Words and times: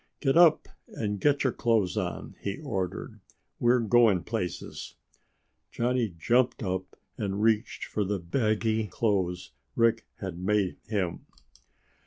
"Get 0.19 0.35
up 0.35 0.67
and 0.87 1.21
get 1.21 1.43
your 1.43 1.53
clothes 1.53 1.95
on," 1.95 2.35
he 2.39 2.57
ordered. 2.59 3.19
"We're 3.59 3.79
going 3.81 4.23
places." 4.23 4.95
Johnny 5.71 6.15
jumped 6.17 6.63
up 6.63 6.95
and 7.19 7.39
reached 7.43 7.85
for 7.85 8.03
the 8.03 8.17
baggy 8.17 8.87
clothes 8.87 9.51
Rick 9.75 10.07
had 10.15 10.39
made 10.39 10.77
him. 10.87 11.27